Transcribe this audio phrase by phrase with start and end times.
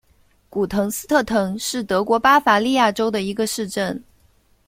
[0.49, 4.03] 古滕斯特滕是德国巴伐利亚州的一个市镇。